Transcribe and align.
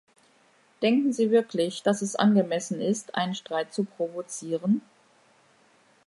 Denken 0.81 1.13
Sie 1.13 1.29
wirklich, 1.29 1.83
dass 1.83 2.01
es 2.01 2.15
angemessen 2.15 2.81
ist, 2.81 3.13
einen 3.13 3.35
Streit 3.35 3.71
zu 3.71 3.83
provozieren? 3.83 4.81